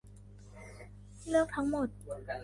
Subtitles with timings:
[1.27, 1.87] เลือกทั้งหมด